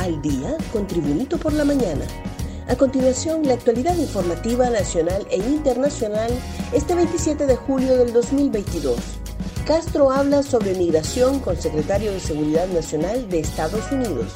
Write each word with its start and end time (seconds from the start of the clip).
Al 0.00 0.22
día 0.22 0.56
con 0.72 0.86
Tribunito 0.86 1.36
por 1.36 1.52
la 1.52 1.62
mañana. 1.62 2.06
A 2.68 2.74
continuación, 2.74 3.46
la 3.46 3.52
actualidad 3.52 3.94
informativa 3.98 4.70
nacional 4.70 5.26
e 5.30 5.36
internacional 5.36 6.30
este 6.72 6.94
27 6.94 7.44
de 7.44 7.54
julio 7.54 7.98
del 7.98 8.10
2022. 8.14 8.96
Castro 9.66 10.10
habla 10.10 10.42
sobre 10.42 10.74
migración 10.74 11.38
con 11.40 11.60
secretario 11.60 12.12
de 12.12 12.20
Seguridad 12.20 12.66
Nacional 12.68 13.28
de 13.28 13.40
Estados 13.40 13.92
Unidos. 13.92 14.32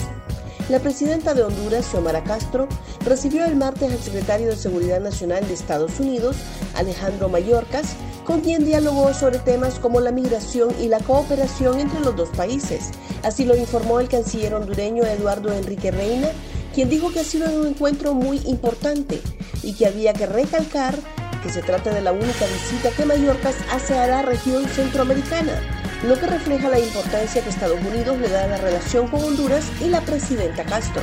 La 0.69 0.81
presidenta 0.81 1.33
de 1.33 1.45
Honduras, 1.45 1.87
Xiomara 1.87 2.23
Castro, 2.25 2.69
recibió 3.07 3.47
el 3.47 3.57
martes 3.57 3.91
al 3.91 3.99
secretario 3.99 4.49
de 4.49 4.57
Seguridad 4.57 5.01
Nacional 5.01 5.49
de 5.49 5.55
Estados 5.55 5.99
Unidos, 5.99 6.37
Alejandro 6.75 7.31
Mayorkas, 7.31 7.97
con 8.27 8.43
quien 8.43 8.67
dialogó 8.67 9.15
sobre 9.15 9.39
temas 9.39 9.79
como 9.79 10.01
la 10.01 10.13
migración 10.13 10.75
y 10.79 10.89
la 10.89 11.01
cooperación 11.01 11.81
entre 11.81 12.01
los 12.01 12.17
dos 12.17 12.29
países. 12.31 12.91
Así 13.25 13.47
lo 13.47 13.57
informó 13.57 14.01
el 14.01 14.09
canciller 14.09 14.55
hondureño 14.55 15.03
Eduardo 15.05 15.51
Enrique 15.51 15.91
Reina, 15.91 16.29
quien 16.75 16.91
dijo 16.91 17.11
que 17.11 17.21
ha 17.21 17.25
sido 17.25 17.51
un 17.59 17.69
encuentro 17.69 18.13
muy 18.13 18.37
importante 18.47 19.23
y 19.63 19.73
que 19.73 19.87
había 19.87 20.13
que 20.13 20.27
recalcar 20.27 20.95
que 21.43 21.51
se 21.51 21.63
trata 21.63 21.93
de 21.93 22.03
la 22.03 22.13
única 22.13 22.47
visita 22.47 22.91
que 22.91 23.07
Mallorcas 23.07 23.57
hace 23.73 23.99
a 23.99 24.07
la 24.07 24.23
región 24.23 24.67
centroamericana, 24.67 25.59
lo 26.07 26.19
que 26.19 26.27
refleja 26.27 26.69
la 26.69 26.79
importancia 26.79 27.43
que 27.43 27.49
Estados 27.49 27.79
Unidos 27.81 28.19
le 28.19 28.29
da 28.29 28.45
a 28.45 28.49
la 28.49 28.59
relación 28.59 29.09
con 29.09 29.25
Honduras 29.25 29.65
y 29.81 29.89
la 29.89 30.03
presidenta 30.03 30.65
Castro. 30.65 31.03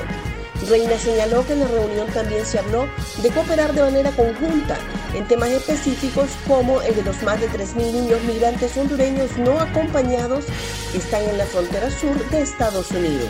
Reina 0.70 0.98
señaló 0.98 1.46
que 1.46 1.54
en 1.54 1.62
la 1.62 1.68
reunión 1.68 2.08
también 2.14 2.46
se 2.46 2.60
habló 2.60 2.88
de 3.22 3.30
cooperar 3.30 3.74
de 3.74 3.82
manera 3.82 4.12
conjunta 4.12 4.78
en 5.14 5.28
temas 5.28 5.50
específicos 5.50 6.30
como 6.48 6.82
el 6.82 6.96
de 6.96 7.04
los 7.04 7.22
más 7.24 7.40
de 7.40 7.50
3.000 7.50 7.76
niños 7.92 8.22
migrantes 8.24 8.76
hondureños 8.78 9.38
no 9.38 9.60
acompañados 9.60 10.46
que 10.92 10.98
están 10.98 11.24
en 11.24 11.38
la 11.38 11.46
frontera 11.46 11.90
sur 11.90 12.18
de 12.30 12.42
Estados 12.42 12.92
Unidos. 12.92 13.30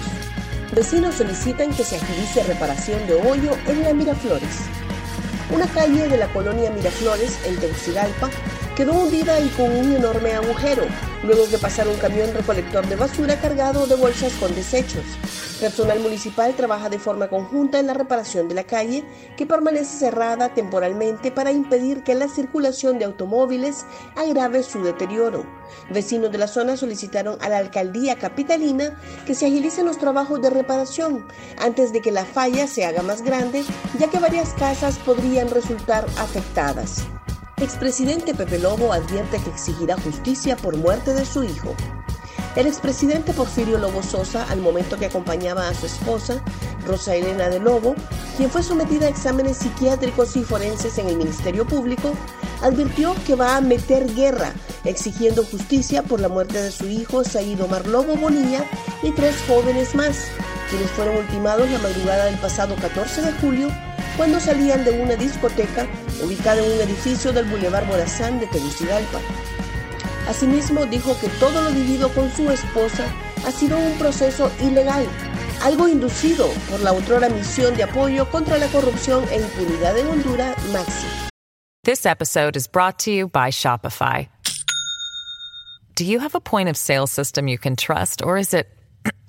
Vecinos 0.73 1.15
solicitan 1.15 1.73
que 1.73 1.83
se 1.83 1.97
agilice 1.97 2.43
reparación 2.43 3.05
de 3.07 3.15
hoyo 3.15 3.51
en 3.67 3.83
la 3.83 3.93
Miraflores. 3.93 4.59
Una 5.53 5.67
calle 5.67 6.07
de 6.07 6.17
la 6.17 6.31
colonia 6.31 6.71
Miraflores, 6.71 7.37
en 7.45 7.57
Tegucigalpa, 7.57 8.29
quedó 8.75 8.93
hundida 8.93 9.39
y 9.41 9.49
con 9.49 9.69
un 9.75 9.93
enorme 9.93 10.33
agujero, 10.33 10.83
luego 11.23 11.45
de 11.47 11.57
pasar 11.57 11.87
un 11.89 11.97
camión 11.97 12.33
recolector 12.33 12.87
de 12.87 12.95
basura 12.95 13.35
cargado 13.39 13.85
de 13.85 13.95
bolsas 13.95 14.31
con 14.33 14.55
desechos. 14.55 15.03
Personal 15.61 15.99
municipal 15.99 16.55
trabaja 16.55 16.89
de 16.89 16.97
forma 16.97 17.29
conjunta 17.29 17.79
en 17.79 17.85
la 17.85 17.93
reparación 17.93 18.47
de 18.47 18.55
la 18.55 18.63
calle, 18.63 19.05
que 19.37 19.45
permanece 19.45 19.95
cerrada 19.95 20.55
temporalmente 20.55 21.31
para 21.31 21.51
impedir 21.51 22.01
que 22.01 22.15
la 22.15 22.27
circulación 22.27 22.97
de 22.97 23.05
automóviles 23.05 23.85
agrave 24.15 24.63
su 24.63 24.81
deterioro. 24.81 25.45
Vecinos 25.91 26.31
de 26.31 26.39
la 26.39 26.47
zona 26.47 26.77
solicitaron 26.77 27.37
a 27.41 27.49
la 27.49 27.59
alcaldía 27.59 28.17
capitalina 28.17 28.99
que 29.27 29.35
se 29.35 29.45
agilicen 29.45 29.85
los 29.85 29.99
trabajos 29.99 30.41
de 30.41 30.49
reparación 30.49 31.27
antes 31.59 31.93
de 31.93 32.01
que 32.01 32.11
la 32.11 32.25
falla 32.25 32.65
se 32.65 32.83
haga 32.83 33.03
más 33.03 33.21
grande, 33.21 33.63
ya 33.99 34.07
que 34.07 34.17
varias 34.17 34.53
casas 34.55 34.97
podrían 34.97 35.47
resultar 35.51 36.07
afectadas. 36.17 37.05
Expresidente 37.57 38.33
Pepe 38.33 38.57
Lobo 38.57 38.93
advierte 38.93 39.37
que 39.37 39.51
exigirá 39.51 39.95
justicia 39.97 40.57
por 40.57 40.75
muerte 40.75 41.13
de 41.13 41.23
su 41.23 41.43
hijo. 41.43 41.75
El 42.55 42.67
expresidente 42.67 43.31
Porfirio 43.31 43.77
Lobo 43.77 44.03
Sosa, 44.03 44.45
al 44.49 44.59
momento 44.59 44.97
que 44.97 45.05
acompañaba 45.05 45.69
a 45.69 45.73
su 45.73 45.85
esposa, 45.85 46.43
Rosa 46.85 47.15
Elena 47.15 47.47
de 47.47 47.59
Lobo, 47.59 47.95
quien 48.35 48.49
fue 48.49 48.61
sometida 48.61 49.05
a 49.05 49.09
exámenes 49.09 49.57
psiquiátricos 49.57 50.35
y 50.35 50.43
forenses 50.43 50.97
en 50.97 51.07
el 51.07 51.15
Ministerio 51.15 51.65
Público, 51.65 52.13
advirtió 52.61 53.15
que 53.25 53.35
va 53.35 53.55
a 53.55 53.61
meter 53.61 54.13
guerra, 54.13 54.51
exigiendo 54.83 55.45
justicia 55.45 56.03
por 56.03 56.19
la 56.19 56.27
muerte 56.27 56.61
de 56.61 56.71
su 56.71 56.87
hijo 56.87 57.23
Saído 57.23 57.65
Omar 57.65 57.87
Lobo 57.87 58.17
Bonilla 58.17 58.65
y 59.01 59.11
tres 59.11 59.35
jóvenes 59.47 59.95
más, 59.95 60.25
quienes 60.69 60.91
fueron 60.91 61.17
ultimados 61.17 61.69
la 61.69 61.79
madrugada 61.79 62.25
del 62.25 62.37
pasado 62.37 62.75
14 62.75 63.21
de 63.21 63.31
julio 63.33 63.69
cuando 64.17 64.41
salían 64.41 64.83
de 64.83 64.91
una 65.01 65.15
discoteca 65.15 65.87
ubicada 66.21 66.61
en 66.61 66.69
un 66.69 66.81
edificio 66.81 67.31
del 67.31 67.45
Boulevard 67.45 67.85
Morazán 67.85 68.41
de 68.41 68.47
Tegucigalpa. 68.47 69.19
Asimismo, 70.27 70.85
dijo 70.85 71.15
que 71.19 71.27
todo 71.39 71.61
lo 71.61 71.71
vivido 71.71 72.09
con 72.13 72.31
su 72.31 72.49
esposa 72.49 73.05
ha 73.45 73.51
sido 73.51 73.77
un 73.77 73.97
proceso 73.97 74.51
ilegal, 74.61 75.05
algo 75.63 75.87
inducido 75.87 76.47
por 76.69 76.79
la 76.81 76.93
otrora 76.93 77.29
misión 77.29 77.75
de 77.75 77.83
apoyo 77.83 78.29
contra 78.29 78.57
la 78.57 78.67
corrupción 78.67 79.23
e 79.31 79.37
impunidad 79.37 79.97
en 79.97 80.07
Honduras, 80.07 80.55
Maxi. 80.71 81.07
This 81.83 82.05
episode 82.05 82.55
is 82.55 82.67
brought 82.67 82.99
to 82.99 83.11
you 83.11 83.27
by 83.27 83.49
Shopify. 83.49 84.27
Do 85.95 86.05
you 86.05 86.19
have 86.19 86.35
a 86.35 86.39
point 86.39 86.69
of 86.69 86.77
sale 86.77 87.07
system 87.07 87.47
you 87.47 87.57
can 87.57 87.75
trust, 87.75 88.21
or 88.21 88.37
is 88.37 88.53
it 88.53 88.67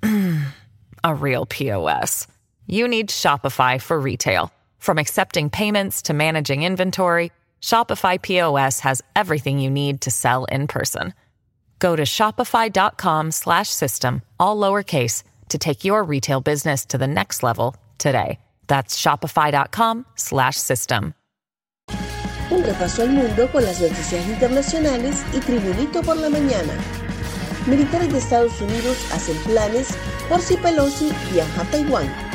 a 1.05 1.15
real 1.15 1.47
POS? 1.47 2.27
You 2.67 2.89
need 2.89 3.09
Shopify 3.09 3.81
for 3.81 3.99
retail. 3.99 4.53
From 4.79 4.99
accepting 4.99 5.49
payments 5.49 6.03
to 6.03 6.13
managing 6.13 6.63
inventory, 6.63 7.33
Shopify 7.63 8.21
POS 8.21 8.81
has 8.81 9.03
everything 9.15 9.59
you 9.59 9.71
need 9.71 10.01
to 10.03 10.11
sell 10.11 10.45
in 10.47 10.67
person. 10.67 11.15
Go 11.79 11.97
to 11.97 12.03
shopify.com 12.03 13.31
slash 13.31 13.69
system, 13.71 14.23
all 14.39 14.57
lowercase, 14.57 15.23
to 15.49 15.59
take 15.59 15.85
your 15.85 16.03
retail 16.03 16.41
business 16.41 16.85
to 16.87 16.99
the 16.99 17.07
next 17.07 17.43
level 17.43 17.75
today. 17.99 18.39
That's 18.67 19.01
shopify.com 19.01 20.07
slash 20.17 20.57
system. 20.57 21.15
Un 22.51 22.63
repaso 22.63 23.03
al 23.03 23.09
mundo 23.09 23.49
con 23.51 23.65
las 23.65 23.81
noticias 23.81 24.29
internacionales 24.29 25.25
y 25.33 25.41
Tribunito 25.41 26.03
por 26.03 26.17
la 26.17 26.29
mañana. 26.29 26.73
Militares 27.67 28.13
de 28.13 28.19
Estados 28.19 28.61
Unidos 28.61 28.99
hacen 29.13 29.37
planes 29.45 29.89
por 30.29 30.41
si 30.41 30.57
Pelosi 30.57 31.11
viaja 31.33 31.63
a 31.63 31.65
Taiwán. 31.65 32.32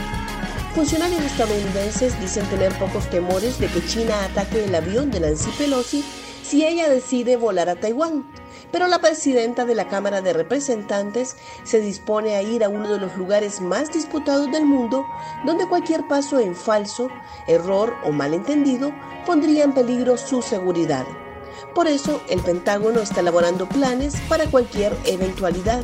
Funcionarios 0.77 1.23
estadounidenses 1.23 2.19
dicen 2.19 2.45
tener 2.51 2.71
pocos 2.77 3.09
temores 3.09 3.57
de 3.57 3.65
que 3.65 3.83
China 3.87 4.25
ataque 4.25 4.63
el 4.63 4.75
avión 4.75 5.09
de 5.09 5.19
Nancy 5.19 5.49
Pelosi 5.57 6.05
si 6.43 6.67
ella 6.67 6.87
decide 6.87 7.35
volar 7.35 7.67
a 7.67 7.77
Taiwán. 7.77 8.27
Pero 8.71 8.87
la 8.87 8.99
presidenta 8.99 9.65
de 9.65 9.73
la 9.73 9.87
Cámara 9.87 10.21
de 10.21 10.33
Representantes 10.33 11.35
se 11.63 11.79
dispone 11.79 12.35
a 12.35 12.43
ir 12.43 12.63
a 12.63 12.69
uno 12.69 12.93
de 12.93 12.99
los 12.99 13.17
lugares 13.17 13.59
más 13.59 13.91
disputados 13.91 14.51
del 14.51 14.65
mundo, 14.65 15.03
donde 15.47 15.67
cualquier 15.67 16.07
paso 16.07 16.39
en 16.39 16.55
falso, 16.55 17.09
error 17.47 17.95
o 18.05 18.11
malentendido 18.11 18.93
pondría 19.25 19.63
en 19.63 19.73
peligro 19.73 20.15
su 20.15 20.43
seguridad. 20.43 21.07
Por 21.73 21.87
eso, 21.87 22.21
el 22.29 22.41
Pentágono 22.41 22.99
está 22.99 23.21
elaborando 23.21 23.67
planes 23.67 24.13
para 24.29 24.45
cualquier 24.45 24.95
eventualidad. 25.05 25.81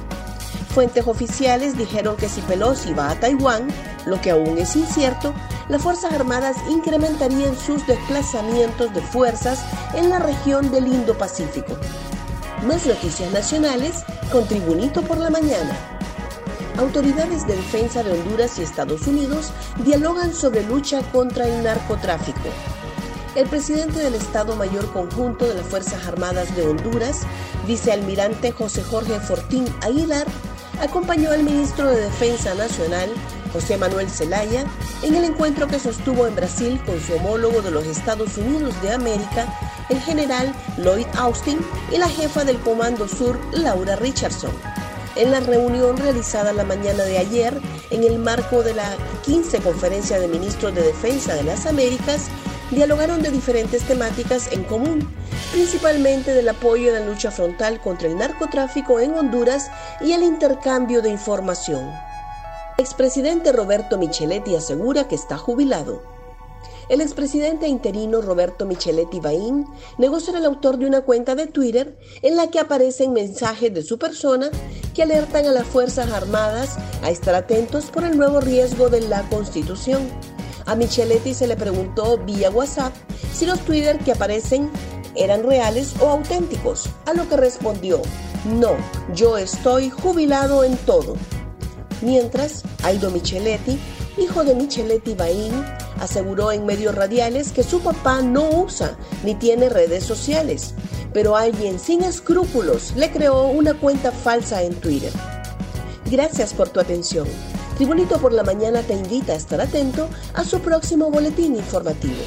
Fuentes 0.69 1.07
oficiales 1.07 1.77
dijeron 1.77 2.15
que 2.15 2.29
si 2.29 2.41
Pelosi 2.41 2.93
va 2.93 3.09
a 3.09 3.19
Taiwán, 3.19 3.67
lo 4.05 4.19
que 4.21 4.31
aún 4.31 4.57
es 4.57 4.75
incierto, 4.75 5.33
las 5.69 5.81
Fuerzas 5.81 6.13
Armadas 6.13 6.57
incrementarían 6.69 7.57
sus 7.57 7.85
desplazamientos 7.87 8.93
de 8.93 9.01
fuerzas 9.01 9.63
en 9.93 10.09
la 10.09 10.19
región 10.19 10.71
del 10.71 10.87
Indo-Pacífico. 10.87 11.77
Más 12.65 12.85
noticias 12.85 13.31
nacionales 13.31 14.03
con 14.31 14.47
Tribunito 14.47 15.01
por 15.01 15.17
la 15.17 15.29
mañana. 15.29 15.77
Autoridades 16.77 17.45
de 17.45 17.55
defensa 17.55 18.03
de 18.03 18.11
Honduras 18.13 18.57
y 18.57 18.63
Estados 18.63 19.05
Unidos 19.07 19.51
dialogan 19.83 20.33
sobre 20.33 20.63
lucha 20.63 21.01
contra 21.11 21.47
el 21.47 21.63
narcotráfico. 21.63 22.49
El 23.35 23.47
presidente 23.47 23.99
del 23.99 24.15
Estado 24.15 24.55
Mayor 24.55 24.91
Conjunto 24.91 25.45
de 25.45 25.55
las 25.55 25.65
Fuerzas 25.65 26.05
Armadas 26.07 26.55
de 26.55 26.67
Honduras, 26.67 27.21
vicealmirante 27.67 28.51
José 28.51 28.83
Jorge 28.83 29.19
Fortín 29.19 29.65
Aguilar, 29.81 30.27
acompañó 30.81 31.31
al 31.31 31.43
ministro 31.43 31.89
de 31.89 32.01
Defensa 32.01 32.53
Nacional, 32.53 33.09
José 33.53 33.77
Manuel 33.77 34.09
Zelaya, 34.09 34.65
en 35.03 35.15
el 35.15 35.23
encuentro 35.23 35.67
que 35.67 35.79
sostuvo 35.79 36.25
en 36.27 36.35
Brasil 36.35 36.81
con 36.85 36.99
su 36.99 37.13
homólogo 37.13 37.61
de 37.61 37.71
los 37.71 37.85
Estados 37.85 38.37
Unidos 38.37 38.73
de 38.81 38.91
América, 38.91 39.47
el 39.89 40.01
general 40.01 40.53
Lloyd 40.77 41.05
Austin, 41.15 41.59
y 41.91 41.97
la 41.97 42.09
jefa 42.09 42.43
del 42.43 42.59
Comando 42.59 43.07
Sur, 43.07 43.39
Laura 43.51 43.95
Richardson. 43.95 44.51
En 45.15 45.29
la 45.29 45.39
reunión 45.39 45.95
realizada 45.97 46.51
la 46.53 46.63
mañana 46.63 47.03
de 47.03 47.19
ayer, 47.19 47.61
en 47.91 48.03
el 48.03 48.17
marco 48.17 48.63
de 48.63 48.73
la 48.73 48.97
15 49.23 49.59
Conferencia 49.59 50.19
de 50.19 50.27
Ministros 50.27 50.73
de 50.73 50.81
Defensa 50.81 51.35
de 51.35 51.43
las 51.43 51.67
Américas, 51.67 52.29
dialogaron 52.71 53.21
de 53.21 53.29
diferentes 53.29 53.83
temáticas 53.83 54.51
en 54.51 54.63
común, 54.63 55.07
principalmente 55.51 56.33
del 56.33 56.49
apoyo 56.49 56.87
en 56.87 57.05
la 57.05 57.11
lucha 57.11 57.29
frontal 57.29 57.79
contra 57.79 58.07
el 58.07 58.17
narcotráfico 58.17 58.99
en 58.99 59.13
Honduras 59.13 59.69
y 60.01 60.13
el 60.13 60.23
intercambio 60.23 61.03
de 61.03 61.09
información. 61.09 61.91
Expresidente 62.83 63.53
Roberto 63.53 63.97
Micheletti 63.97 64.57
asegura 64.57 65.07
que 65.07 65.15
está 65.15 65.37
jubilado. 65.37 66.01
El 66.89 66.99
expresidente 66.99 67.65
interino 67.69 68.21
Roberto 68.21 68.65
Micheletti 68.65 69.21
Bain 69.21 69.65
negó 69.97 70.19
ser 70.19 70.35
el 70.35 70.43
autor 70.43 70.77
de 70.77 70.85
una 70.85 70.99
cuenta 70.99 71.33
de 71.33 71.47
Twitter 71.47 71.97
en 72.21 72.35
la 72.35 72.47
que 72.47 72.59
aparecen 72.59 73.13
mensajes 73.13 73.73
de 73.73 73.83
su 73.83 73.97
persona 73.97 74.51
que 74.93 75.01
alertan 75.01 75.45
a 75.45 75.53
las 75.53 75.65
Fuerzas 75.65 76.11
Armadas 76.11 76.77
a 77.01 77.09
estar 77.09 77.35
atentos 77.35 77.85
por 77.85 78.03
el 78.03 78.17
nuevo 78.17 78.41
riesgo 78.41 78.89
de 78.89 78.99
la 78.99 79.21
Constitución. 79.29 80.01
A 80.65 80.75
Micheletti 80.75 81.33
se 81.33 81.47
le 81.47 81.55
preguntó 81.55 82.17
vía 82.17 82.49
WhatsApp 82.49 82.93
si 83.33 83.45
los 83.45 83.61
Twitter 83.61 83.97
que 83.99 84.11
aparecen 84.11 84.69
eran 85.15 85.43
reales 85.43 85.93
o 86.01 86.09
auténticos, 86.09 86.89
a 87.05 87.13
lo 87.13 87.29
que 87.29 87.37
respondió, 87.37 88.01
no, 88.43 88.75
yo 89.15 89.37
estoy 89.37 89.89
jubilado 89.89 90.65
en 90.65 90.75
todo. 90.75 91.15
Mientras, 92.03 92.63
Aido 92.83 93.09
Micheletti, 93.09 93.79
hijo 94.17 94.43
de 94.43 94.55
Micheletti 94.55 95.15
Bain, 95.15 95.53
aseguró 95.99 96.51
en 96.51 96.65
medios 96.65 96.93
radiales 96.93 97.51
que 97.51 97.63
su 97.63 97.79
papá 97.79 98.21
no 98.21 98.49
usa 98.49 98.97
ni 99.23 99.35
tiene 99.35 99.69
redes 99.69 100.03
sociales, 100.03 100.73
pero 101.13 101.35
alguien 101.35 101.79
sin 101.79 102.03
escrúpulos 102.03 102.93
le 102.95 103.11
creó 103.11 103.47
una 103.47 103.73
cuenta 103.73 104.11
falsa 104.11 104.63
en 104.63 104.75
Twitter. 104.75 105.11
Gracias 106.11 106.53
por 106.53 106.69
tu 106.69 106.79
atención. 106.79 107.27
Tribunito 107.77 108.19
por 108.19 108.33
la 108.33 108.43
Mañana 108.43 108.81
te 108.81 108.93
invita 108.93 109.33
a 109.33 109.37
estar 109.37 109.59
atento 109.59 110.07
a 110.33 110.43
su 110.43 110.59
próximo 110.59 111.09
boletín 111.09 111.55
informativo. 111.55 112.21